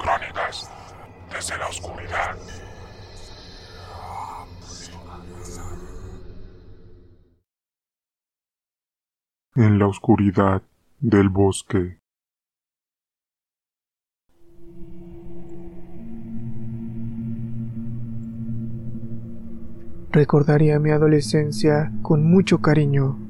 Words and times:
Crónicas 0.00 0.68
desde 1.32 1.56
la 1.56 1.68
oscuridad. 1.68 2.36
En 9.54 9.78
la 9.78 9.86
oscuridad 9.86 10.62
del 10.98 11.28
bosque. 11.28 12.00
Recordaría 20.10 20.80
mi 20.80 20.90
adolescencia 20.90 21.92
con 22.02 22.24
mucho 22.24 22.60
cariño. 22.60 23.23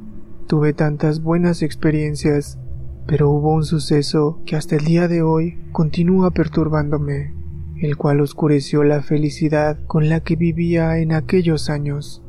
Tuve 0.47 0.73
tantas 0.73 1.23
buenas 1.23 1.63
experiencias, 1.63 2.59
pero 3.07 3.31
hubo 3.31 3.55
un 3.55 3.65
suceso 3.65 4.43
que 4.47 4.57
hasta 4.57 4.77
el 4.77 4.85
día 4.85 5.09
de 5.09 5.23
hoy 5.23 5.59
continúa 5.73 6.31
perturbándome, 6.31 7.35
el 7.81 7.97
cual 7.97 8.21
oscureció 8.21 8.85
la 8.85 9.03
felicidad 9.03 9.79
con 9.87 10.09
la 10.09 10.21
que 10.21 10.37
vivía 10.37 10.99
en 10.99 11.13
aquellos 11.13 11.71
años. 11.71 12.23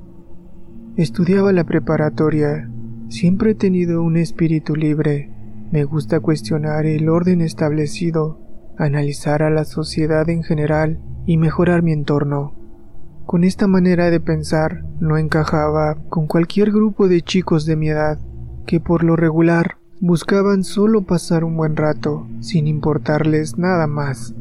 Estudiaba 0.96 1.52
la 1.52 1.66
preparatoria 1.66 2.70
Siempre 3.10 3.52
he 3.52 3.56
tenido 3.56 4.02
un 4.02 4.18
espíritu 4.18 4.76
libre. 4.76 5.30
Me 5.72 5.84
gusta 5.84 6.20
cuestionar 6.20 6.86
el 6.86 7.08
orden 7.08 7.42
establecido, 7.42 8.40
analizar 8.78 9.44
a 9.44 9.52
la 9.52 9.64
sociedad 9.64 10.28
en 10.30 10.44
general 10.44 11.00
y 11.26 11.38
mejorar 11.38 11.84
mi 11.84 11.94
entorno. 11.94 12.56
Con 13.26 13.44
esta 13.44 13.68
manera 13.68 14.12
de 14.12 14.20
pensar 14.20 14.84
no 15.00 15.18
encajaba 15.18 15.96
con 16.10 16.28
cualquier 16.28 16.72
grupo 16.72 17.08
de 17.08 17.22
chicos 17.22 17.66
de 17.66 17.76
mi 17.76 17.90
edad, 17.90 18.20
que 18.68 18.80
por 18.80 19.04
lo 19.04 19.16
regular 19.16 19.78
buscaban 20.00 20.64
solo 20.64 21.06
pasar 21.06 21.44
un 21.44 21.58
buen 21.58 21.76
rato, 21.76 22.28
sin 22.40 22.68
importarles 22.68 23.58
nada 23.58 23.88
más. 23.88 24.36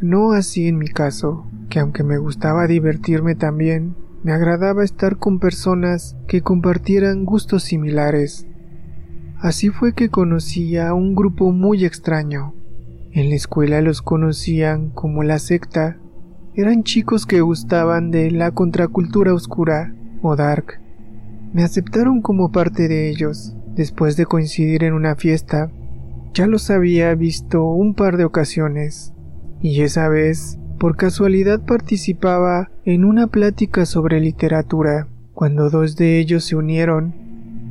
No 0.00 0.32
así 0.32 0.66
en 0.66 0.78
mi 0.78 0.88
caso, 0.88 1.46
que 1.68 1.78
aunque 1.78 2.02
me 2.02 2.18
gustaba 2.18 2.66
divertirme 2.66 3.34
también, 3.34 3.94
me 4.24 4.32
agradaba 4.32 4.82
estar 4.82 5.18
con 5.18 5.38
personas 5.38 6.16
que 6.26 6.42
compartieran 6.42 7.24
gustos 7.24 7.62
similares. 7.62 8.46
Así 9.38 9.70
fue 9.70 9.94
que 9.94 10.08
conocí 10.08 10.76
a 10.76 10.92
un 10.92 11.14
grupo 11.14 11.52
muy 11.52 11.84
extraño. 11.84 12.54
En 13.12 13.30
la 13.30 13.36
escuela 13.36 13.80
los 13.80 14.02
conocían 14.02 14.90
como 14.90 15.22
la 15.22 15.38
secta. 15.38 15.98
Eran 16.58 16.82
chicos 16.82 17.24
que 17.24 17.40
gustaban 17.40 18.10
de 18.10 18.32
la 18.32 18.50
contracultura 18.50 19.32
oscura 19.32 19.94
o 20.22 20.34
dark. 20.34 20.80
Me 21.52 21.62
aceptaron 21.62 22.20
como 22.20 22.50
parte 22.50 22.88
de 22.88 23.10
ellos, 23.10 23.54
después 23.76 24.16
de 24.16 24.26
coincidir 24.26 24.82
en 24.82 24.92
una 24.92 25.14
fiesta. 25.14 25.70
Ya 26.34 26.48
los 26.48 26.68
había 26.70 27.14
visto 27.14 27.64
un 27.64 27.94
par 27.94 28.16
de 28.16 28.24
ocasiones, 28.24 29.12
y 29.62 29.82
esa 29.82 30.08
vez 30.08 30.58
por 30.80 30.96
casualidad 30.96 31.64
participaba 31.64 32.72
en 32.84 33.04
una 33.04 33.28
plática 33.28 33.86
sobre 33.86 34.18
literatura. 34.20 35.06
Cuando 35.34 35.70
dos 35.70 35.94
de 35.94 36.18
ellos 36.18 36.42
se 36.42 36.56
unieron, 36.56 37.14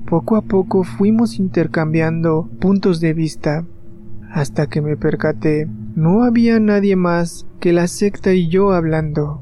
poco 0.10 0.38
a 0.38 0.44
poco 0.44 0.86
fuimos 0.86 1.40
intercambiando 1.40 2.50
puntos 2.62 3.02
de 3.02 3.12
vista, 3.12 3.66
hasta 4.32 4.68
que 4.68 4.80
me 4.80 4.96
percaté 4.96 5.68
no 5.98 6.22
había 6.22 6.60
nadie 6.60 6.96
más 6.96 7.48
que 7.60 7.74
la 7.74 7.88
secta 7.88 8.32
y 8.32 8.50
yo 8.50 8.72
hablando. 8.72 9.42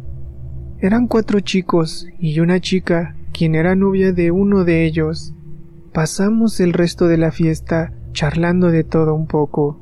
Eran 0.79 1.07
cuatro 1.07 1.41
chicos 1.41 2.07
y 2.17 2.39
una 2.39 2.61
chica, 2.61 3.17
quien 3.33 3.55
era 3.55 3.75
novia 3.75 4.13
de 4.13 4.31
uno 4.31 4.63
de 4.63 4.85
ellos. 4.85 5.33
Pasamos 5.93 6.61
el 6.61 6.71
resto 6.71 7.09
de 7.09 7.17
la 7.17 7.33
fiesta 7.33 7.91
charlando 8.13 8.71
de 8.71 8.85
todo 8.85 9.15
un 9.15 9.27
poco. 9.27 9.81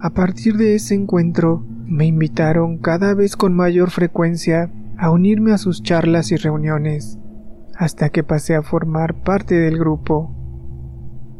A 0.00 0.14
partir 0.14 0.56
de 0.56 0.76
ese 0.76 0.94
encuentro 0.94 1.62
me 1.84 2.06
invitaron 2.06 2.78
cada 2.78 3.12
vez 3.12 3.36
con 3.36 3.52
mayor 3.52 3.90
frecuencia 3.90 4.72
a 4.96 5.10
unirme 5.10 5.52
a 5.52 5.58
sus 5.58 5.82
charlas 5.82 6.32
y 6.32 6.36
reuniones, 6.36 7.18
hasta 7.76 8.08
que 8.08 8.24
pasé 8.24 8.54
a 8.54 8.62
formar 8.62 9.22
parte 9.24 9.56
del 9.56 9.78
grupo. 9.78 10.34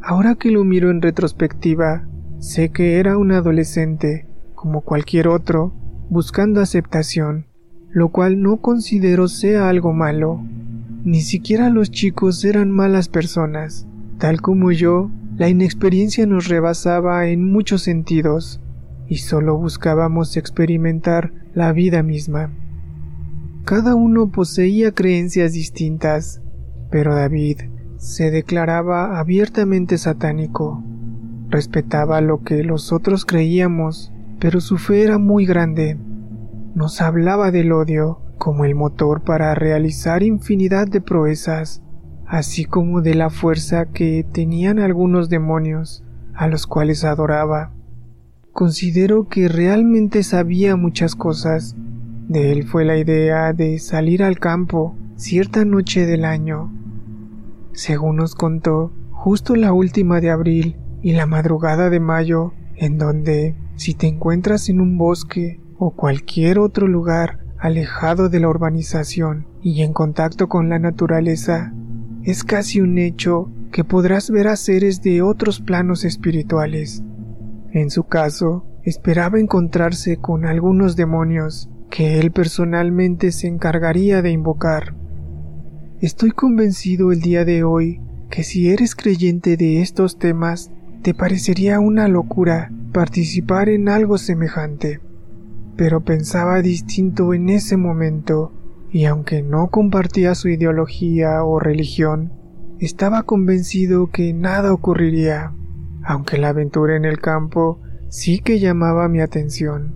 Ahora 0.03 0.35
que 0.35 0.51
lo 0.51 0.63
miro 0.63 0.91
en 0.91 1.01
retrospectiva, 1.01 2.07
sé 2.39 2.69
que 2.69 2.99
era 2.99 3.17
un 3.17 3.33
adolescente, 3.33 4.28
como 4.59 4.81
cualquier 4.81 5.29
otro, 5.29 5.73
buscando 6.11 6.61
aceptación, 6.61 7.47
lo 7.91 8.09
cual 8.09 8.43
no 8.43 8.57
considero 8.57 9.29
sea 9.29 9.69
algo 9.69 9.93
malo. 9.93 10.41
Ni 11.05 11.21
siquiera 11.21 11.71
los 11.71 11.93
chicos 11.93 12.45
eran 12.45 12.73
malas 12.73 13.09
personas. 13.09 13.87
Tal 14.19 14.41
como 14.41 14.73
yo, 14.73 15.13
la 15.37 15.49
inexperiencia 15.49 16.27
nos 16.27 16.49
rebasaba 16.49 17.29
en 17.29 17.45
muchos 17.45 17.83
sentidos 17.83 18.61
y 19.07 19.19
solo 19.19 19.57
buscábamos 19.57 20.37
experimentar 20.37 21.33
la 21.55 21.73
vida 21.73 22.03
misma. 22.03 22.51
Cada 23.65 23.95
uno 23.95 24.33
poseía 24.33 24.91
creencias 24.91 25.53
distintas, 25.53 26.43
pero 26.91 27.15
David 27.15 27.59
se 27.97 28.33
declaraba 28.33 29.21
abiertamente 29.21 29.99
satánico. 29.99 30.83
Respetaba 31.49 32.21
lo 32.21 32.43
que 32.43 32.65
los 32.65 32.93
otros 32.93 33.25
creíamos, 33.25 34.13
pero 34.41 34.61
su 34.61 34.79
fe 34.79 35.03
era 35.03 35.19
muy 35.19 35.47
grande. 35.47 35.99
Nos 36.75 37.01
hablaba 37.01 37.51
del 37.51 37.73
odio 37.73 38.21
como 38.39 38.65
el 38.65 38.75
motor 38.75 39.23
para 39.23 39.55
realizar 39.55 40.23
infinidad 40.23 40.87
de 40.87 41.01
proezas, 41.01 41.83
así 42.27 42.65
como 42.65 43.03
de 43.03 43.15
la 43.15 43.31
fuerza 43.31 43.87
que 43.87 44.25
tenían 44.33 44.79
algunos 44.79 45.29
demonios, 45.29 46.05
a 46.35 46.47
los 46.47 46.67
cuales 46.67 47.05
adoraba. 47.05 47.73
Considero 48.53 49.29
que 49.29 49.49
realmente 49.49 50.23
sabía 50.23 50.77
muchas 50.77 51.15
cosas. 51.15 51.77
De 52.29 52.53
él 52.53 52.65
fue 52.65 52.85
la 52.85 52.97
idea 52.97 53.53
de 53.53 53.79
salir 53.79 54.23
al 54.23 54.39
campo 54.39 54.97
cierta 55.17 55.65
noche 55.65 56.07
del 56.07 56.25
año. 56.25 56.73
Según 57.73 58.17
nos 58.17 58.35
contó, 58.35 58.93
justo 59.11 59.57
la 59.57 59.73
última 59.73 60.21
de 60.21 60.31
abril 60.31 60.77
y 61.03 61.13
la 61.13 61.27
madrugada 61.27 61.91
de 61.91 62.01
mayo, 62.01 62.53
en 62.77 62.99
donde, 62.99 63.57
si 63.79 63.95
te 63.95 64.09
encuentras 64.09 64.69
en 64.69 64.81
un 64.81 64.99
bosque 64.99 65.61
o 65.79 65.93
cualquier 65.93 66.59
otro 66.59 66.89
lugar 66.89 67.39
alejado 67.59 68.29
de 68.29 68.41
la 68.41 68.49
urbanización 68.49 69.47
y 69.63 69.83
en 69.83 69.93
contacto 69.93 70.49
con 70.49 70.69
la 70.69 70.81
naturaleza, 70.81 71.73
es 72.25 72.43
casi 72.43 72.81
un 72.81 72.99
hecho 72.99 73.53
que 73.71 73.85
podrás 73.85 74.31
ver 74.31 74.49
a 74.49 74.57
seres 74.57 75.01
de 75.03 75.23
otros 75.23 75.61
planos 75.61 76.05
espirituales. 76.05 77.05
En 77.71 77.91
su 77.91 78.03
caso, 78.03 78.67
esperaba 78.83 79.39
encontrarse 79.39 80.17
con 80.17 80.45
algunos 80.45 80.97
demonios 80.97 81.71
que 81.89 82.19
él 82.19 82.33
personalmente 82.33 83.31
se 83.31 83.47
encargaría 83.47 84.23
de 84.23 84.33
invocar. 84.33 84.97
Estoy 86.01 86.33
convencido 86.33 87.13
el 87.13 87.21
día 87.21 87.45
de 87.45 87.63
hoy 87.63 88.01
que 88.29 88.43
si 88.43 88.71
eres 88.71 88.97
creyente 88.97 89.57
de 89.57 89.83
estos 89.83 90.19
temas, 90.19 90.73
te 91.03 91.15
parecería 91.15 91.81
una 91.81 92.09
locura 92.09 92.71
participar 92.93 93.69
en 93.69 93.89
algo 93.89 94.19
semejante. 94.19 95.01
Pero 95.77 96.01
pensaba 96.05 96.61
distinto 96.61 97.35
en 97.35 97.49
ese 97.49 97.77
momento, 97.77 98.53
y 98.91 99.05
aunque 99.05 99.43
no 99.43 99.69
compartía 99.69 100.35
su 100.35 100.49
ideología 100.49 101.45
o 101.45 101.61
religión, 101.61 102.33
estaba 102.79 103.23
convencido 103.25 104.11
que 104.11 104.33
nada 104.33 104.73
ocurriría 104.73 105.53
aunque 106.09 106.39
la 106.39 106.49
aventura 106.49 106.97
en 106.97 107.05
el 107.05 107.21
campo 107.21 107.81
sí 108.09 108.39
que 108.39 108.59
llamaba 108.59 109.09
mi 109.09 109.21
atención. 109.21 109.95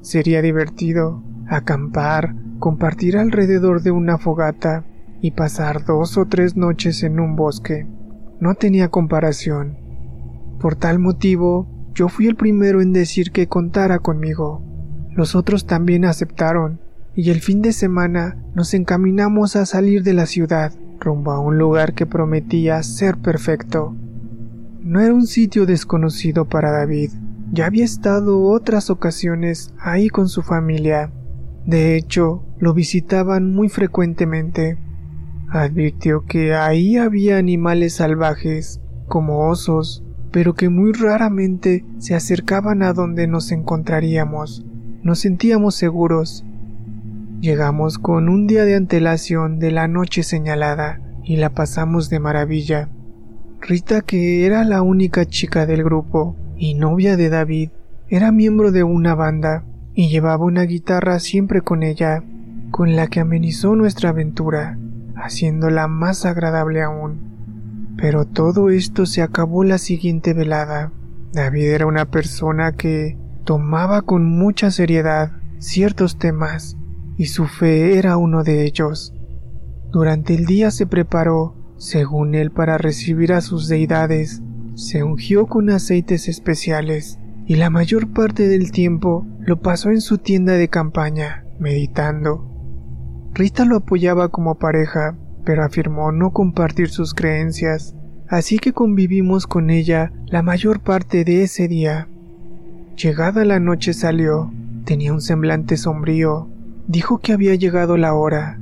Sería 0.00 0.42
divertido 0.42 1.24
acampar, 1.48 2.36
compartir 2.60 3.16
alrededor 3.16 3.82
de 3.82 3.90
una 3.90 4.16
fogata 4.16 4.86
y 5.20 5.32
pasar 5.32 5.84
dos 5.84 6.16
o 6.16 6.26
tres 6.26 6.56
noches 6.56 7.02
en 7.02 7.18
un 7.18 7.34
bosque. 7.34 7.88
No 8.38 8.54
tenía 8.54 8.88
comparación. 8.88 9.76
Por 10.60 10.76
tal 10.76 10.98
motivo, 10.98 11.66
yo 11.94 12.08
fui 12.08 12.26
el 12.26 12.36
primero 12.36 12.82
en 12.82 12.92
decir 12.92 13.32
que 13.32 13.48
contara 13.48 13.98
conmigo. 13.98 14.62
Los 15.16 15.34
otros 15.34 15.66
también 15.66 16.04
aceptaron, 16.04 16.80
y 17.16 17.30
el 17.30 17.40
fin 17.40 17.62
de 17.62 17.72
semana 17.72 18.36
nos 18.54 18.74
encaminamos 18.74 19.56
a 19.56 19.64
salir 19.64 20.02
de 20.02 20.12
la 20.12 20.26
ciudad, 20.26 20.72
rumbo 21.00 21.32
a 21.32 21.40
un 21.40 21.56
lugar 21.56 21.94
que 21.94 22.04
prometía 22.04 22.82
ser 22.82 23.16
perfecto. 23.16 23.96
No 24.82 25.00
era 25.00 25.14
un 25.14 25.26
sitio 25.26 25.64
desconocido 25.64 26.46
para 26.48 26.70
David, 26.70 27.10
ya 27.52 27.66
había 27.66 27.84
estado 27.84 28.42
otras 28.44 28.90
ocasiones 28.90 29.74
ahí 29.80 30.08
con 30.08 30.28
su 30.28 30.42
familia. 30.42 31.10
De 31.66 31.96
hecho, 31.96 32.44
lo 32.58 32.74
visitaban 32.74 33.52
muy 33.52 33.68
frecuentemente. 33.68 34.78
Advirtió 35.48 36.26
que 36.26 36.54
ahí 36.54 36.96
había 36.96 37.38
animales 37.38 37.94
salvajes, 37.94 38.80
como 39.08 39.48
osos, 39.48 40.04
pero 40.30 40.54
que 40.54 40.68
muy 40.68 40.92
raramente 40.92 41.84
se 41.98 42.14
acercaban 42.14 42.82
a 42.82 42.92
donde 42.92 43.26
nos 43.26 43.50
encontraríamos. 43.52 44.64
Nos 45.02 45.20
sentíamos 45.20 45.74
seguros. 45.74 46.44
Llegamos 47.40 47.98
con 47.98 48.28
un 48.28 48.46
día 48.46 48.64
de 48.64 48.76
antelación 48.76 49.58
de 49.58 49.70
la 49.70 49.88
noche 49.88 50.22
señalada 50.22 51.00
y 51.24 51.36
la 51.36 51.50
pasamos 51.50 52.10
de 52.10 52.20
maravilla. 52.20 52.88
Rita, 53.60 54.02
que 54.02 54.46
era 54.46 54.64
la 54.64 54.82
única 54.82 55.26
chica 55.26 55.66
del 55.66 55.84
grupo 55.84 56.36
y 56.56 56.74
novia 56.74 57.16
de 57.16 57.28
David, 57.28 57.70
era 58.08 58.32
miembro 58.32 58.72
de 58.72 58.82
una 58.82 59.14
banda 59.14 59.64
y 59.94 60.08
llevaba 60.08 60.44
una 60.44 60.62
guitarra 60.62 61.18
siempre 61.18 61.62
con 61.62 61.82
ella, 61.82 62.22
con 62.70 62.96
la 62.96 63.06
que 63.06 63.20
amenizó 63.20 63.74
nuestra 63.76 64.10
aventura, 64.10 64.78
haciéndola 65.16 65.88
más 65.88 66.26
agradable 66.26 66.82
aún. 66.82 67.39
Pero 68.00 68.24
todo 68.24 68.70
esto 68.70 69.04
se 69.04 69.20
acabó 69.20 69.62
la 69.62 69.78
siguiente 69.78 70.32
velada. 70.32 70.92
David 71.32 71.66
era 71.68 71.86
una 71.86 72.10
persona 72.10 72.72
que 72.72 73.18
tomaba 73.44 74.02
con 74.02 74.24
mucha 74.24 74.70
seriedad 74.70 75.32
ciertos 75.58 76.18
temas, 76.18 76.76
y 77.18 77.26
su 77.26 77.46
fe 77.46 77.98
era 77.98 78.16
uno 78.16 78.42
de 78.42 78.64
ellos. 78.64 79.12
Durante 79.92 80.34
el 80.34 80.46
día 80.46 80.70
se 80.70 80.86
preparó, 80.86 81.54
según 81.76 82.34
él, 82.34 82.50
para 82.50 82.78
recibir 82.78 83.32
a 83.32 83.42
sus 83.42 83.68
deidades, 83.68 84.40
se 84.74 85.02
ungió 85.02 85.46
con 85.46 85.68
aceites 85.68 86.28
especiales, 86.28 87.18
y 87.46 87.56
la 87.56 87.68
mayor 87.68 88.12
parte 88.12 88.48
del 88.48 88.70
tiempo 88.70 89.26
lo 89.40 89.60
pasó 89.60 89.90
en 89.90 90.00
su 90.00 90.18
tienda 90.18 90.54
de 90.54 90.68
campaña, 90.68 91.44
meditando. 91.58 92.46
Rita 93.34 93.64
lo 93.64 93.76
apoyaba 93.76 94.28
como 94.28 94.58
pareja, 94.58 95.18
pero 95.50 95.64
afirmó 95.64 96.12
no 96.12 96.30
compartir 96.30 96.90
sus 96.90 97.12
creencias, 97.12 97.96
así 98.28 98.58
que 98.60 98.72
convivimos 98.72 99.48
con 99.48 99.68
ella 99.68 100.12
la 100.26 100.42
mayor 100.42 100.78
parte 100.78 101.24
de 101.24 101.42
ese 101.42 101.66
día. 101.66 102.06
Llegada 102.96 103.44
la 103.44 103.58
noche 103.58 103.92
salió, 103.92 104.52
tenía 104.84 105.12
un 105.12 105.20
semblante 105.20 105.76
sombrío, 105.76 106.48
dijo 106.86 107.18
que 107.18 107.32
había 107.32 107.56
llegado 107.56 107.96
la 107.96 108.14
hora. 108.14 108.60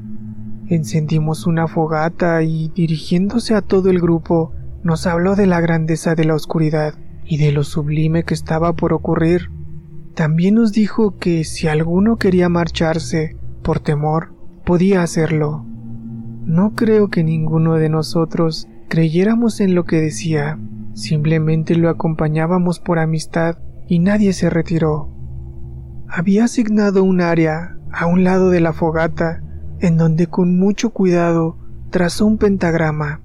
Encendimos 0.69 1.47
una 1.47 1.69
fogata 1.69 2.43
y, 2.43 2.71
dirigiéndose 2.75 3.55
a 3.55 3.61
todo 3.61 3.91
el 3.91 4.01
grupo, 4.01 4.55
nos 4.83 5.07
habló 5.07 5.37
de 5.37 5.47
la 5.47 5.61
grandeza 5.61 6.15
de 6.15 6.25
la 6.25 6.37
oscuridad 6.37 6.95
y 7.27 7.37
de 7.37 7.53
lo 7.53 7.65
sublime 7.65 8.25
que 8.25 8.33
estaba 8.33 8.73
por 8.73 8.95
ocurrir. 8.95 9.51
También 10.15 10.55
nos 10.55 10.73
dijo 10.73 11.19
que 11.19 11.45
si 11.45 11.69
alguno 11.69 12.17
quería 12.17 12.49
marcharse, 12.49 13.37
por 13.63 13.79
temor, 13.79 14.33
podía 14.65 15.03
hacerlo. 15.03 15.68
No 16.49 16.75
creo 16.75 17.09
que 17.09 17.23
ninguno 17.23 17.75
de 17.75 17.91
nosotros 17.91 18.69
creyéramos 18.89 19.61
en 19.61 19.75
lo 19.75 19.85
que 19.85 20.01
decía, 20.01 20.59
simplemente 20.95 21.75
lo 21.75 21.91
acompañábamos 21.91 22.81
por 22.81 22.99
amistad 22.99 23.59
y 23.87 23.99
nadie 23.99 24.33
se 24.33 24.49
retiró. 24.49 25.11
Había 26.09 26.45
asignado 26.45 27.05
un 27.05 27.21
área 27.21 27.77
a 27.93 28.07
un 28.07 28.25
lado 28.25 28.49
de 28.49 28.61
la 28.61 28.73
fogata 28.73 29.43
en 29.81 29.99
donde 29.99 30.27
con 30.29 30.59
mucho 30.59 30.89
cuidado 30.89 31.59
trazó 31.91 32.25
un 32.25 32.39
pentagrama, 32.39 33.21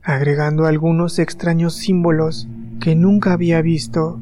agregando 0.00 0.64
algunos 0.66 1.18
extraños 1.18 1.74
símbolos 1.74 2.48
que 2.78 2.94
nunca 2.94 3.32
había 3.32 3.60
visto. 3.60 4.20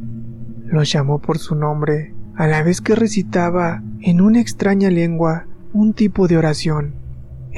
Los 0.64 0.90
llamó 0.90 1.18
por 1.18 1.36
su 1.36 1.56
nombre, 1.56 2.14
a 2.34 2.46
la 2.46 2.62
vez 2.62 2.80
que 2.80 2.94
recitaba 2.94 3.82
en 4.00 4.22
una 4.22 4.40
extraña 4.40 4.88
lengua 4.88 5.46
un 5.74 5.92
tipo 5.92 6.26
de 6.26 6.38
oración. 6.38 7.05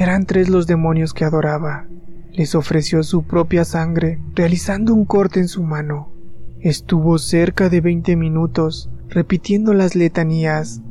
Eran 0.00 0.27
tres 0.27 0.49
los 0.49 0.69
demonios 0.69 1.12
que 1.12 1.25
adoraba. 1.25 1.89
Les 2.31 2.55
ofreció 2.55 3.03
su 3.03 3.25
propia 3.25 3.65
sangre, 3.65 4.21
realizando 4.37 4.95
un 4.95 5.05
corte 5.05 5.41
en 5.41 5.49
su 5.49 5.65
mano. 5.65 6.12
Estuvo 6.61 7.19
cerca 7.19 7.69
de 7.69 7.81
veinte 7.81 8.15
minutos 8.15 8.93
repitiendo 9.09 9.75
las 9.75 9.97
letanías, 9.97 10.83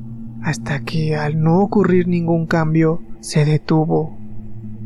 hasta 0.43 0.81
que 0.81 1.15
al 1.15 1.41
no 1.41 1.59
ocurrir 1.61 2.09
ningún 2.09 2.47
cambio, 2.47 3.01
se 3.21 3.45
detuvo. 3.45 4.17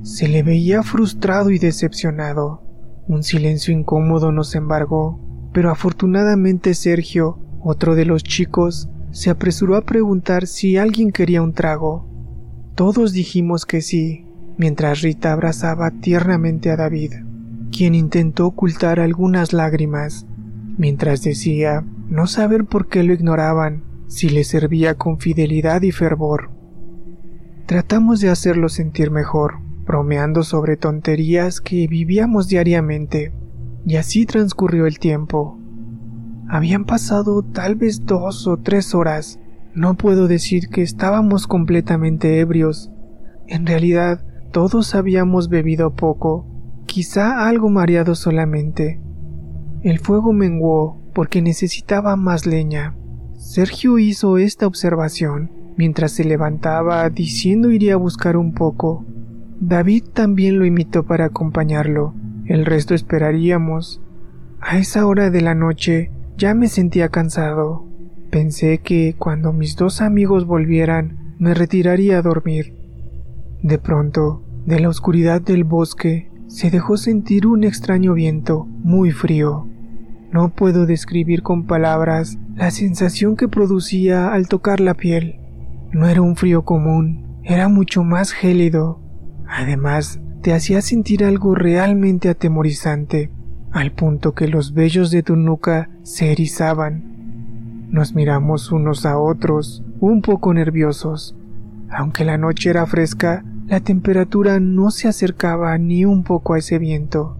Se 0.04 0.28
le 0.28 0.44
veía 0.44 0.84
frustrado 0.84 1.50
y 1.50 1.58
decepcionado. 1.58 2.62
Un 3.08 3.24
silencio 3.24 3.74
incómodo 3.74 4.32
nos 4.32 4.54
embargó, 4.54 5.20
pero 5.52 5.72
afortunadamente 5.72 6.76
Sergio, 6.76 7.40
otro 7.60 7.96
de 7.96 8.06
los 8.06 8.22
chicos, 8.22 8.88
se 9.10 9.32
apresuró 9.32 9.78
a 9.78 9.82
preguntar 9.82 10.46
si 10.46 10.78
alguien 10.78 11.12
quería 11.12 11.42
un 11.42 11.54
trago. 11.54 12.11
Todos 12.82 13.14
dijimos 13.14 13.68
que 13.68 13.82
sí, 13.82 14.26
mientras 14.58 15.02
Rita 15.02 15.34
abrazaba 15.34 15.92
tiernamente 15.92 16.72
a 16.72 16.76
David, 16.76 17.14
quien 17.72 17.94
intentó 17.94 18.48
ocultar 18.48 19.00
algunas 19.00 19.54
lágrimas, 19.54 20.26
mientras 20.80 21.22
decía 21.22 21.86
no 22.10 22.26
saber 22.26 22.66
por 22.66 22.88
qué 22.88 23.04
lo 23.04 23.14
ignoraban, 23.14 23.84
si 24.08 24.30
le 24.30 24.44
servía 24.44 24.96
con 24.96 25.20
fidelidad 25.20 25.84
y 25.84 25.92
fervor. 25.92 26.50
Tratamos 27.68 28.20
de 28.20 28.30
hacerlo 28.30 28.68
sentir 28.68 29.12
mejor, 29.12 29.60
bromeando 29.86 30.42
sobre 30.42 30.76
tonterías 30.76 31.62
que 31.62 31.86
vivíamos 31.88 32.48
diariamente, 32.48 33.32
y 33.86 33.98
así 33.98 34.26
transcurrió 34.26 34.88
el 34.88 34.98
tiempo. 34.98 35.60
Habían 36.50 36.86
pasado 36.86 37.44
tal 37.44 37.76
vez 37.76 38.08
dos 38.08 38.48
o 38.48 38.58
tres 38.58 38.96
horas. 38.96 39.40
No 39.74 39.96
puedo 39.96 40.28
decir 40.28 40.68
que 40.68 40.82
estábamos 40.82 41.48
completamente 41.48 42.40
ebrios. 42.40 42.92
En 43.48 43.66
realidad, 43.66 44.24
todos 44.52 44.96
habíamos 44.96 45.48
bebido 45.48 45.96
poco, 45.96 46.46
quizá 46.86 47.48
algo 47.48 47.70
mareado 47.70 48.16
solamente. 48.16 49.00
El 49.82 50.00
fuego 50.00 50.34
menguó 50.34 51.02
porque 51.14 51.42
necesitaba 51.42 52.16
más 52.18 52.46
leña. 52.46 52.96
Sergio 53.38 53.98
hizo 53.98 54.38
esta 54.38 54.68
observación 54.68 55.52
mientras 55.78 56.12
se 56.12 56.26
levantaba 56.26 57.10
diciendo 57.10 57.72
iría 57.72 57.94
a 57.94 57.98
buscar 57.98 58.38
un 58.38 58.54
poco. 58.54 59.06
David 59.60 60.04
también 60.14 60.60
lo 60.60 60.66
imitó 60.66 61.06
para 61.06 61.26
acompañarlo. 61.26 62.14
El 62.46 62.66
resto 62.66 62.94
esperaríamos. 62.94 64.02
A 64.60 64.78
esa 64.78 65.06
hora 65.06 65.30
de 65.30 65.42
la 65.42 65.56
noche 65.56 66.12
ya 66.38 66.54
me 66.54 66.68
sentía 66.68 67.10
cansado. 67.10 67.91
Pensé 68.32 68.78
que 68.78 69.14
cuando 69.18 69.52
mis 69.52 69.76
dos 69.76 70.02
amigos 70.02 70.46
volvieran 70.46 71.36
me 71.38 71.54
retiraría 71.54 72.18
a 72.18 72.22
dormir. 72.22 72.78
De 73.62 73.78
pronto, 73.78 74.42
de 74.66 74.80
la 74.80 74.88
oscuridad 74.88 75.42
del 75.42 75.66
bosque, 75.66 76.32
se 76.48 76.70
dejó 76.70 76.96
sentir 76.96 77.46
un 77.46 77.66
extraño 77.66 78.14
viento 78.14 78.64
muy 78.66 79.12
frío. 79.12 79.68
No 80.32 80.56
puedo 80.56 80.86
describir 80.86 81.44
con 81.44 81.68
palabras 81.68 82.38
la 82.56 82.72
sensación 82.72 83.36
que 83.36 83.50
producía 83.50 84.32
al 84.32 84.48
tocar 84.48 84.80
la 84.80 84.94
piel. 84.94 85.42
No 85.92 86.08
era 86.08 86.22
un 86.22 86.38
frío 86.38 86.64
común, 86.64 87.42
era 87.44 87.68
mucho 87.68 88.02
más 88.04 88.32
gélido. 88.32 89.02
Además, 89.46 90.22
te 90.42 90.54
hacía 90.54 90.82
sentir 90.82 91.26
algo 91.26 91.54
realmente 91.54 92.30
atemorizante, 92.30 93.30
al 93.74 93.92
punto 93.92 94.34
que 94.36 94.48
los 94.48 94.74
vellos 94.74 95.12
de 95.12 95.22
tu 95.22 95.36
nuca 95.36 95.90
se 96.04 96.32
erizaban. 96.32 97.11
Nos 97.92 98.16
miramos 98.16 98.72
unos 98.72 99.06
a 99.06 99.20
otros, 99.20 99.84
un 100.00 100.22
poco 100.22 100.54
nerviosos. 100.54 101.36
Aunque 101.90 102.24
la 102.24 102.38
noche 102.38 102.70
era 102.70 102.86
fresca, 102.86 103.44
la 103.68 103.82
temperatura 103.82 104.62
no 104.62 104.92
se 104.92 105.10
acercaba 105.10 105.78
ni 105.78 106.06
un 106.06 106.24
poco 106.24 106.54
a 106.54 106.60
ese 106.60 106.80
viento. 106.80 107.36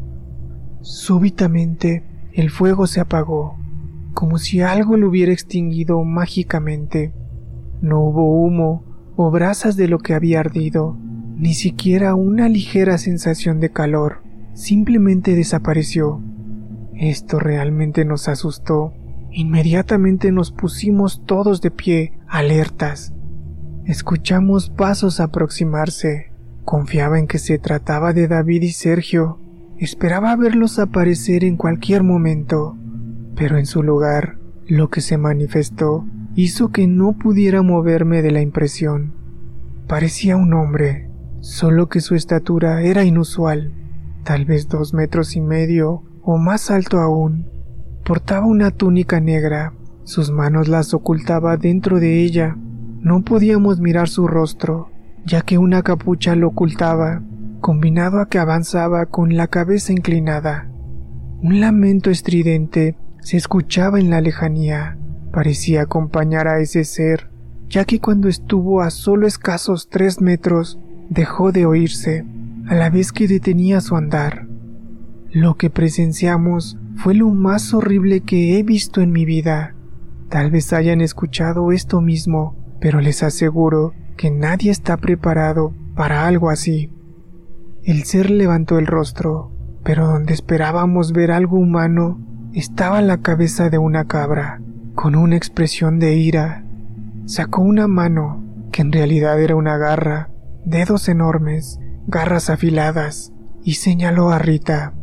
Súbitamente 0.82 2.04
el 2.34 2.50
fuego 2.50 2.86
se 2.86 3.00
apagó, 3.00 3.58
como 4.14 4.38
si 4.38 4.60
algo 4.60 4.98
lo 4.98 5.08
hubiera 5.08 5.32
extinguido 5.32 6.04
mágicamente. 6.04 7.14
No 7.82 8.02
hubo 8.02 8.44
humo 8.44 8.84
o 9.16 9.32
brasas 9.32 9.78
de 9.78 9.88
lo 9.88 10.00
que 10.00 10.14
había 10.14 10.42
ardido, 10.42 10.98
ni 11.38 11.54
siquiera 11.54 12.14
una 12.14 12.50
ligera 12.50 12.98
sensación 12.98 13.62
de 13.62 13.72
calor. 13.72 14.22
Simplemente 14.54 15.34
desapareció. 15.34 16.22
Esto 16.94 17.40
realmente 17.40 18.04
nos 18.04 18.28
asustó. 18.28 18.94
Inmediatamente 19.32 20.32
nos 20.32 20.52
pusimos 20.52 21.24
todos 21.26 21.62
de 21.62 21.72
pie, 21.72 22.20
alertas. 22.28 23.14
Escuchamos 23.86 24.70
pasos 24.70 25.20
aproximarse. 25.20 26.32
Confiaba 26.66 27.18
en 27.18 27.28
que 27.28 27.40
se 27.40 27.58
trataba 27.58 28.14
de 28.14 28.28
David 28.28 28.62
y 28.62 28.72
Sergio, 28.72 29.42
Esperaba 29.82 30.36
verlos 30.36 30.78
aparecer 30.78 31.44
en 31.44 31.58
cualquier 31.58 32.04
momento, 32.04 32.78
pero 33.36 33.58
en 33.58 33.66
su 33.66 33.82
lugar, 33.82 34.38
lo 34.68 34.92
que 34.92 35.02
se 35.02 35.18
manifestó 35.18 36.06
hizo 36.36 36.70
que 36.70 36.86
no 36.86 37.14
pudiera 37.14 37.64
moverme 37.64 38.22
de 38.22 38.30
la 38.30 38.42
impresión. 38.42 39.16
Parecía 39.88 40.38
un 40.38 40.54
hombre, 40.54 41.10
solo 41.40 41.90
que 41.90 42.00
su 42.00 42.14
estatura 42.14 42.84
era 42.84 43.06
inusual, 43.06 43.74
tal 44.24 44.46
vez 44.46 44.68
dos 44.68 44.94
metros 44.94 45.36
y 45.36 45.42
medio 45.42 46.04
o 46.22 46.38
más 46.38 46.70
alto 46.70 47.00
aún. 47.00 47.48
Portaba 48.04 48.48
una 48.48 48.72
túnica 48.72 49.20
negra, 49.20 49.74
sus 50.04 50.32
manos 50.32 50.68
las 50.68 50.94
ocultaba 50.94 51.56
dentro 51.58 52.00
de 52.00 52.24
ella. 52.24 52.58
No 53.00 53.22
podíamos 53.24 53.80
mirar 53.80 54.10
su 54.10 54.28
rostro, 54.28 54.90
ya 55.26 55.42
que 55.42 55.58
una 55.58 55.84
capucha 55.84 56.36
lo 56.36 56.48
ocultaba, 56.48 57.22
combinado 57.60 58.20
a 58.20 58.28
que 58.28 58.40
avanzaba 58.40 59.06
con 59.06 59.38
la 59.38 59.48
cabeza 59.48 59.94
inclinada. 59.94 60.68
Un 61.44 61.60
lamento 61.60 62.10
estridente 62.10 62.98
se 63.22 63.38
escuchaba 63.38 64.00
en 64.00 64.10
la 64.10 64.20
lejanía. 64.20 64.98
Parecía 65.32 65.84
acompañar 65.84 66.48
a 66.48 66.60
ese 66.60 66.84
ser, 66.84 67.30
ya 67.70 67.86
que 67.86 68.00
cuando 68.00 68.28
estuvo 68.28 68.82
a 68.82 68.90
solo 68.90 69.28
escasos 69.28 69.90
tres 69.90 70.22
metros, 70.22 70.80
dejó 71.10 71.52
de 71.52 71.66
oírse, 71.66 72.26
a 72.68 72.76
la 72.76 72.90
vez 72.90 73.12
que 73.12 73.28
detenía 73.28 73.80
su 73.80 73.96
andar. 73.96 74.48
Lo 75.32 75.56
que 75.56 75.70
presenciamos 75.70 76.78
fue 76.98 77.14
lo 77.16 77.30
más 77.30 77.74
horrible 77.74 78.22
que 78.22 78.58
he 78.58 78.64
visto 78.64 79.02
en 79.02 79.12
mi 79.12 79.26
vida. 79.26 79.76
Tal 80.30 80.52
vez 80.52 80.72
hayan 80.74 81.02
escuchado 81.02 81.72
esto 81.72 82.02
mismo, 82.02 82.56
pero 82.80 83.02
les 83.02 83.24
aseguro 83.24 83.94
que 84.18 84.32
nadie 84.32 84.72
está 84.72 84.98
preparado 84.98 85.74
para 85.96 86.28
algo 86.28 86.50
así. 86.50 86.92
El 87.84 88.04
ser 88.04 88.30
levantó 88.30 88.78
el 88.78 88.88
rostro, 88.88 89.52
pero 89.84 90.08
donde 90.08 90.34
esperábamos 90.34 91.12
ver 91.12 91.32
algo 91.32 91.58
humano 91.58 92.20
estaba 92.54 93.02
la 93.02 93.18
cabeza 93.18 93.70
de 93.70 93.78
una 93.78 94.06
cabra, 94.06 94.62
con 94.94 95.16
una 95.16 95.36
expresión 95.36 96.00
de 96.00 96.16
ira. 96.16 96.64
Sacó 97.26 97.62
una 97.62 97.88
mano, 97.88 98.44
que 98.72 98.82
en 98.82 98.92
realidad 98.92 99.42
era 99.42 99.56
una 99.56 99.78
garra, 99.78 100.30
dedos 100.66 101.10
enormes, 101.10 101.80
garras 102.08 102.50
afiladas, 102.50 103.34
y 103.64 103.76
señaló 103.76 104.30
a 104.30 104.40
Rita. 104.40 104.94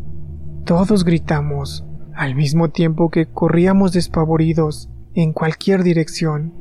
Todos 0.68 1.02
gritamos, 1.02 1.82
al 2.14 2.34
mismo 2.34 2.68
tiempo 2.68 3.08
que 3.08 3.24
corríamos 3.24 3.94
despavoridos 3.94 4.90
en 5.14 5.32
cualquier 5.32 5.82
dirección. 5.82 6.52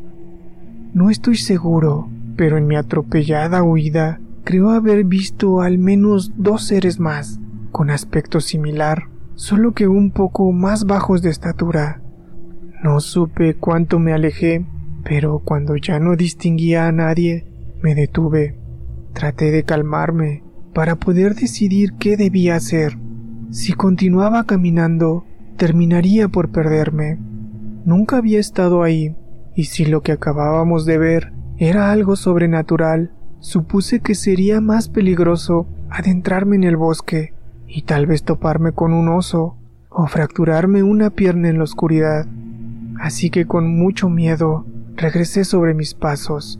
No 0.93 1.09
estoy 1.09 1.35
seguro, 1.35 2.07
pero 2.37 2.57
en 2.57 2.67
mi 2.67 2.77
atropellada 2.77 3.63
huida 3.63 4.21
creo 4.45 4.69
haber 4.69 5.03
visto 5.03 5.59
al 5.59 5.77
menos 5.77 6.31
dos 6.37 6.63
seres 6.63 7.01
más, 7.01 7.41
con 7.73 7.89
aspecto 7.89 8.39
similar, 8.39 9.09
solo 9.35 9.73
que 9.73 9.89
un 9.89 10.11
poco 10.11 10.53
más 10.53 10.85
bajos 10.85 11.21
de 11.21 11.29
estatura. 11.29 12.01
No 12.81 13.01
supe 13.01 13.55
cuánto 13.55 13.99
me 13.99 14.13
alejé, 14.13 14.65
pero 15.03 15.39
cuando 15.39 15.75
ya 15.75 15.99
no 15.99 16.15
distinguía 16.15 16.87
a 16.87 16.93
nadie, 16.93 17.45
me 17.81 17.93
detuve. 17.93 18.57
Traté 19.11 19.51
de 19.51 19.63
calmarme 19.63 20.45
para 20.73 20.95
poder 20.95 21.35
decidir 21.35 21.95
qué 21.99 22.15
debía 22.15 22.55
hacer. 22.55 22.97
Si 23.49 23.73
continuaba 23.73 24.43
caminando, 24.43 25.25
terminaría 25.55 26.27
por 26.27 26.49
perderme. 26.49 27.17
Nunca 27.85 28.17
había 28.17 28.39
estado 28.39 28.83
ahí, 28.83 29.15
y 29.55 29.65
si 29.65 29.85
lo 29.85 30.01
que 30.01 30.11
acabábamos 30.11 30.85
de 30.85 30.97
ver 30.97 31.33
era 31.57 31.91
algo 31.91 32.15
sobrenatural, 32.15 33.13
supuse 33.39 34.01
que 34.01 34.15
sería 34.15 34.59
más 34.59 34.89
peligroso 34.89 35.67
adentrarme 35.89 36.57
en 36.57 36.65
el 36.65 36.75
bosque 36.75 37.33
y 37.67 37.83
tal 37.83 38.05
vez 38.05 38.23
toparme 38.23 38.73
con 38.73 38.93
un 38.93 39.07
oso 39.07 39.57
o 39.89 40.07
fracturarme 40.07 40.83
una 40.83 41.09
pierna 41.09 41.49
en 41.49 41.57
la 41.57 41.63
oscuridad. 41.63 42.27
Así 42.99 43.29
que 43.29 43.45
con 43.45 43.77
mucho 43.77 44.09
miedo 44.09 44.65
regresé 44.95 45.45
sobre 45.45 45.73
mis 45.73 45.93
pasos. 45.93 46.59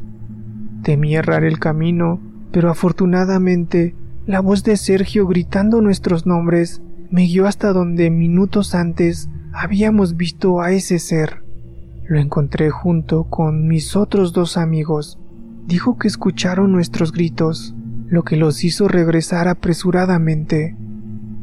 Temí 0.83 1.15
errar 1.15 1.43
el 1.43 1.59
camino, 1.59 2.19
pero 2.51 2.69
afortunadamente 2.69 3.95
la 4.27 4.41
voz 4.41 4.65
de 4.65 4.75
Sergio 4.75 5.25
gritando 5.25 5.81
nuestros 5.81 6.25
nombres 6.25 6.81
me 7.09 7.23
guió 7.23 7.47
hasta 7.47 7.71
donde 7.71 8.09
minutos 8.09 8.75
antes 8.75 9.29
habíamos 9.53 10.17
visto 10.17 10.59
a 10.59 10.73
ese 10.73 10.99
ser. 10.99 11.45
Lo 12.09 12.19
encontré 12.19 12.69
junto 12.69 13.23
con 13.29 13.69
mis 13.69 13.95
otros 13.95 14.33
dos 14.33 14.57
amigos. 14.57 15.17
Dijo 15.65 15.97
que 15.97 16.09
escucharon 16.09 16.73
nuestros 16.73 17.13
gritos, 17.13 17.73
lo 18.07 18.23
que 18.23 18.35
los 18.35 18.65
hizo 18.65 18.89
regresar 18.89 19.47
apresuradamente. 19.47 20.75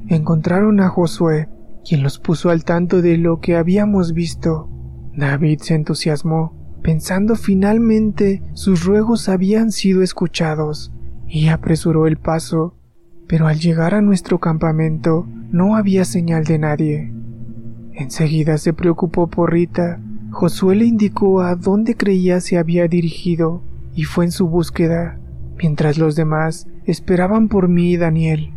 Encontraron 0.09 0.81
a 0.81 0.91
Josué, 0.91 1.49
quien 1.89 2.03
los 2.03 2.19
puso 2.19 2.51
al 2.51 2.65
tanto 2.65 3.01
de 3.01 3.17
lo 3.17 3.41
que 3.41 3.57
habíamos 3.57 4.13
visto. 4.13 4.69
David 5.17 5.61
se 5.61 5.75
entusiasmó, 5.75 6.53
pensando 6.83 7.35
finalmente 7.35 8.43
sus 8.53 8.85
ruegos 8.85 9.31
habían 9.31 9.73
sido 9.73 10.03
escuchados, 10.03 10.94
y 11.35 11.49
apresuró 11.49 12.07
el 12.07 12.17
paso, 12.17 12.75
pero 13.27 13.49
al 13.49 13.59
llegar 13.59 13.93
a 13.93 14.01
nuestro 14.01 14.39
campamento 14.39 15.27
no 15.51 15.75
había 15.75 16.05
señal 16.05 16.45
de 16.45 16.61
nadie. 16.61 17.13
Enseguida 17.93 18.57
se 18.57 18.73
preocupó 18.73 19.27
por 19.27 19.53
Rita. 19.53 20.01
Josué 20.31 20.77
le 20.77 20.85
indicó 20.85 21.41
a 21.41 21.57
dónde 21.57 21.97
creía 21.97 22.41
se 22.41 22.57
había 22.57 22.87
dirigido 22.87 23.63
y 23.97 24.05
fue 24.05 24.27
en 24.27 24.31
su 24.31 24.49
búsqueda, 24.49 25.19
mientras 25.59 25.99
los 25.99 26.15
demás 26.15 26.69
esperaban 26.85 27.49
por 27.49 27.69
mí 27.69 27.95
y 27.95 27.97
Daniel. 27.97 28.53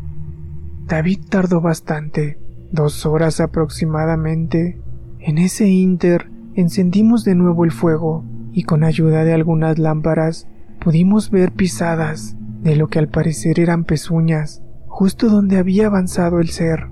David 0.86 1.22
tardó 1.29 1.62
bastante, 1.62 2.38
dos 2.72 3.07
horas 3.07 3.39
aproximadamente. 3.39 4.79
En 5.19 5.39
ese 5.39 5.67
inter 5.67 6.29
encendimos 6.53 7.24
de 7.24 7.34
nuevo 7.34 7.65
el 7.65 7.72
fuego 7.72 8.24
y 8.51 8.63
con 8.63 8.84
ayuda 8.84 9.24
de 9.24 9.34
algunas 9.34 9.79
lámparas 9.79 10.48
pudimos 10.79 11.31
ver 11.31 11.51
pisadas 11.51 12.37
de 12.62 12.76
lo 12.76 12.88
que 12.88 13.00
al 13.00 13.08
parecer 13.08 13.60
eran 13.60 13.84
pezuñas, 13.84 14.62
justo 14.88 15.30
donde 15.30 15.58
había 15.58 15.88
avanzado 15.88 16.40
el 16.40 16.50
ser. 16.50 16.88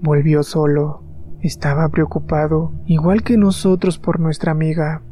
Volvió 0.00 0.42
solo. 0.42 1.04
Estaba 1.40 1.88
preocupado, 1.88 2.72
igual 2.86 3.22
que 3.22 3.36
nosotros 3.36 3.98
por 3.98 4.20
nuestra 4.20 4.52
amiga. 4.52 5.02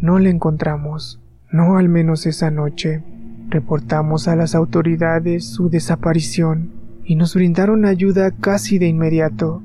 No 0.00 0.18
la 0.18 0.30
encontramos, 0.30 1.20
no 1.50 1.76
al 1.76 1.88
menos 1.88 2.26
esa 2.26 2.50
noche. 2.50 3.02
Reportamos 3.48 4.28
a 4.28 4.36
las 4.36 4.54
autoridades 4.54 5.44
su 5.44 5.68
desaparición 5.68 6.70
y 7.04 7.16
nos 7.16 7.34
brindaron 7.34 7.84
ayuda 7.84 8.30
casi 8.30 8.78
de 8.78 8.86
inmediato. 8.86 9.62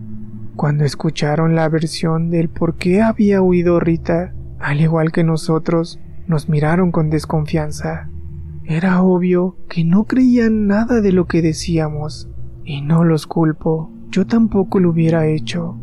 Cuando 0.55 0.85
escucharon 0.85 1.55
la 1.55 1.69
versión 1.69 2.31
del 2.31 2.49
por 2.49 2.77
qué 2.77 3.01
había 3.01 3.41
huido 3.41 3.79
Rita, 3.79 4.33
al 4.59 4.81
igual 4.81 5.11
que 5.11 5.23
nosotros, 5.23 5.99
nos 6.27 6.49
miraron 6.49 6.91
con 6.91 7.09
desconfianza. 7.09 8.09
Era 8.67 9.03
obvio 9.03 9.57
que 9.69 9.83
no 9.83 10.05
creían 10.05 10.65
nada 10.65 10.99
de 10.99 11.11
lo 11.11 11.27
que 11.27 11.43
decíamos, 11.43 12.29
y 12.63 12.81
no 12.81 13.03
los 13.03 13.27
culpo, 13.27 13.91
yo 14.09 14.25
tampoco 14.25 14.79
lo 14.79 14.89
hubiera 14.89 15.27
hecho. 15.27 15.77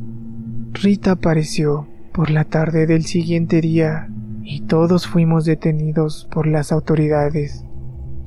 Rita 0.72 1.12
apareció 1.12 1.86
por 2.12 2.30
la 2.30 2.44
tarde 2.44 2.86
del 2.86 3.04
siguiente 3.04 3.60
día 3.60 4.08
y 4.42 4.62
todos 4.62 5.06
fuimos 5.06 5.44
detenidos 5.44 6.28
por 6.32 6.48
las 6.48 6.72
autoridades, 6.72 7.64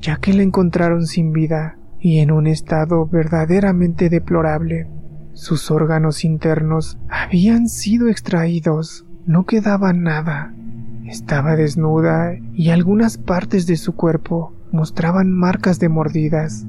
ya 0.00 0.16
que 0.16 0.32
la 0.32 0.42
encontraron 0.42 1.06
sin 1.06 1.32
vida 1.32 1.78
y 2.00 2.20
en 2.20 2.30
un 2.30 2.46
estado 2.46 3.06
verdaderamente 3.06 4.08
deplorable. 4.08 4.88
Sus 5.34 5.70
órganos 5.70 6.24
internos 6.24 6.98
habían 7.10 7.68
sido 7.68 8.08
extraídos, 8.08 9.04
no 9.26 9.44
quedaba 9.44 9.92
nada. 9.92 10.54
Estaba 11.06 11.54
desnuda 11.54 12.36
y 12.52 12.70
algunas 12.70 13.16
partes 13.16 13.68
de 13.68 13.76
su 13.76 13.94
cuerpo 13.94 14.52
mostraban 14.72 15.30
marcas 15.30 15.78
de 15.78 15.88
mordidas. 15.88 16.66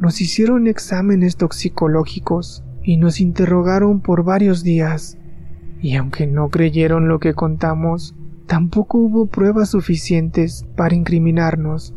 Nos 0.00 0.20
hicieron 0.20 0.66
exámenes 0.66 1.36
toxicológicos 1.36 2.64
y 2.82 2.96
nos 2.96 3.20
interrogaron 3.20 4.00
por 4.00 4.24
varios 4.24 4.64
días. 4.64 5.18
Y 5.80 5.94
aunque 5.94 6.26
no 6.26 6.48
creyeron 6.48 7.06
lo 7.06 7.20
que 7.20 7.34
contamos, 7.34 8.16
tampoco 8.46 8.98
hubo 8.98 9.26
pruebas 9.26 9.70
suficientes 9.70 10.66
para 10.76 10.96
incriminarnos. 10.96 11.94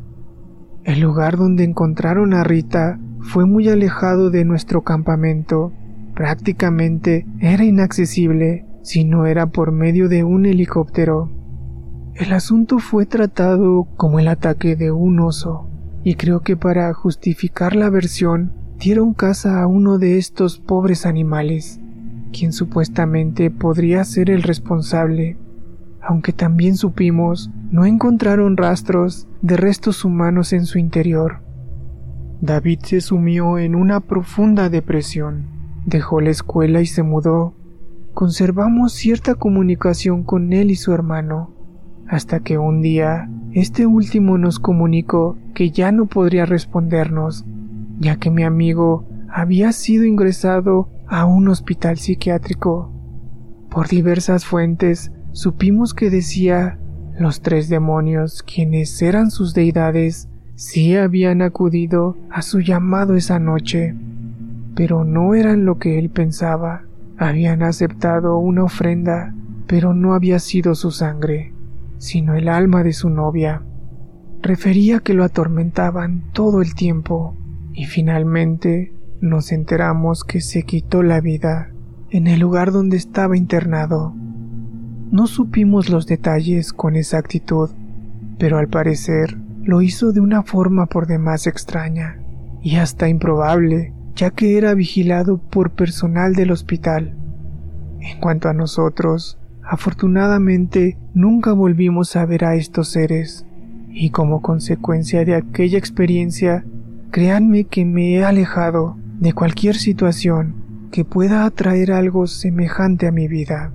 El 0.83 0.99
lugar 0.99 1.37
donde 1.37 1.63
encontraron 1.63 2.35
a 2.35 2.43
Rita 2.43 2.99
fue 3.19 3.47
muy 3.47 3.67
alejado 3.67 4.29
de 4.29 4.45
nuestro 4.45 4.83
campamento. 4.83 5.73
Prácticamente 6.13 7.25
era 7.39 7.63
inaccesible 7.63 8.67
si 8.83 9.05
no 9.05 9.25
era 9.25 9.47
por 9.47 9.71
medio 9.71 10.07
de 10.07 10.23
un 10.23 10.45
helicóptero. 10.45 11.31
El 12.19 12.33
asunto 12.33 12.79
fue 12.79 13.05
tratado 13.05 13.87
como 13.95 14.19
el 14.19 14.27
ataque 14.27 14.75
de 14.75 14.91
un 14.91 15.19
oso, 15.19 15.69
y 16.03 16.15
creo 16.15 16.41
que 16.41 16.57
para 16.57 16.93
justificar 16.93 17.75
la 17.75 17.89
versión 17.89 18.53
dieron 18.79 19.13
caza 19.13 19.61
a 19.61 19.67
uno 19.67 19.97
de 19.97 20.17
estos 20.17 20.59
pobres 20.59 21.05
animales, 21.05 21.79
quien 22.31 22.53
supuestamente 22.53 23.51
podría 23.51 24.03
ser 24.03 24.29
el 24.29 24.43
responsable 24.43 25.37
aunque 26.07 26.31
también 26.31 26.77
supimos 26.77 27.49
no 27.69 27.85
encontraron 27.85 28.55
rastros 28.55 29.27
de 29.41 29.57
restos 29.57 30.05
humanos 30.05 30.53
en 30.53 30.65
su 30.65 30.79
interior. 30.79 31.41
David 32.39 32.79
se 32.83 33.01
sumió 33.01 33.57
en 33.57 33.75
una 33.75 33.99
profunda 33.99 34.69
depresión, 34.69 35.47
dejó 35.85 36.21
la 36.21 36.29
escuela 36.29 36.79
y 36.79 36.85
se 36.85 37.03
mudó. 37.03 37.55
Conservamos 38.13 38.93
cierta 38.93 39.35
comunicación 39.35 40.23
con 40.23 40.53
él 40.53 40.71
y 40.71 40.75
su 40.75 40.93
hermano, 40.93 41.53
hasta 42.07 42.39
que 42.39 42.57
un 42.57 42.81
día 42.81 43.29
Este 43.53 43.85
último 43.85 44.37
nos 44.37 44.59
comunicó 44.59 45.37
que 45.55 45.71
ya 45.71 45.91
no 45.91 46.05
podría 46.05 46.45
respondernos, 46.45 47.45
ya 47.99 48.17
que 48.17 48.29
mi 48.29 48.43
amigo 48.43 49.07
había 49.29 49.71
sido 49.71 50.05
ingresado 50.05 50.89
a 51.07 51.25
un 51.25 51.47
hospital 51.47 51.97
psiquiátrico. 51.97 52.91
Por 53.69 53.87
diversas 53.87 54.45
fuentes 54.45 55.11
supimos 55.31 55.93
que 55.93 56.09
decía 56.09 56.77
los 57.19 57.41
tres 57.41 57.67
demonios, 57.67 58.43
quienes 58.43 59.01
eran 59.01 59.31
sus 59.31 59.53
deidades, 59.53 60.29
sí 60.55 60.95
habían 60.95 61.41
acudido 61.41 62.15
a 62.29 62.41
su 62.41 62.59
llamado 62.59 63.15
esa 63.15 63.39
noche, 63.39 63.95
pero 64.75 65.03
no 65.03 65.33
eran 65.33 65.65
lo 65.65 65.79
que 65.79 65.97
él 65.97 66.09
pensaba. 66.09 66.83
Habían 67.17 67.63
aceptado 67.63 68.37
una 68.37 68.63
ofrenda, 68.63 69.33
pero 69.65 69.95
no 69.95 70.13
había 70.13 70.37
sido 70.37 70.75
su 70.75 70.91
sangre, 70.91 71.53
sino 71.97 72.35
el 72.35 72.49
alma 72.49 72.83
de 72.83 72.93
su 72.93 73.09
novia. 73.09 73.63
Refería 74.41 74.99
que 74.99 75.13
lo 75.13 75.23
atormentaban 75.23 76.31
todo 76.33 76.61
el 76.61 76.75
tiempo, 76.75 77.37
y 77.73 77.85
finalmente 77.85 78.93
nos 79.21 79.51
enteramos 79.51 80.23
que 80.23 80.41
se 80.41 80.63
quitó 80.63 81.03
la 81.03 81.21
vida 81.21 81.71
en 82.09 82.27
el 82.27 82.39
lugar 82.39 82.71
donde 82.71 82.97
estaba 82.97 83.35
internado. 83.35 84.13
No 85.11 85.27
supimos 85.27 85.89
los 85.89 86.05
detalles 86.05 86.73
con 86.73 86.95
exactitud, 86.95 87.69
pero 88.37 88.57
al 88.57 88.67
parecer 88.67 89.37
lo 89.63 89.81
hizo 89.81 90.11
de 90.11 90.21
una 90.21 90.43
forma 90.43 90.85
por 90.85 91.07
demás 91.07 91.47
extraña 91.47 92.19
y 92.61 92.77
hasta 92.77 93.09
improbable, 93.09 93.93
ya 94.15 94.31
que 94.31 94.57
era 94.57 94.73
vigilado 94.73 95.37
por 95.37 95.71
personal 95.71 96.33
del 96.33 96.51
hospital. 96.51 97.15
En 97.99 98.19
cuanto 98.19 98.49
a 98.49 98.53
nosotros, 98.53 99.39
afortunadamente 99.69 100.97
nunca 101.13 101.53
volvimos 101.53 102.15
a 102.15 102.25
ver 102.25 102.45
a 102.45 102.55
estos 102.55 102.89
seres, 102.89 103.45
y 103.89 104.11
como 104.11 104.41
consecuencia 104.41 105.25
de 105.25 105.35
aquella 105.35 105.77
experiencia, 105.77 106.65
créanme 107.11 107.65
que 107.65 107.85
me 107.85 108.13
he 108.13 108.23
alejado 108.23 108.97
de 109.19 109.33
cualquier 109.33 109.75
situación 109.75 110.55
que 110.91 111.03
pueda 111.03 111.45
atraer 111.45 111.91
algo 111.91 112.27
semejante 112.27 113.07
a 113.07 113.11
mi 113.11 113.27
vida. 113.27 113.73